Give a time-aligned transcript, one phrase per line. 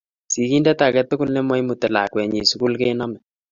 [0.33, 3.19] Siginde age tugul ne ma imuti lakwenyin sukul kiname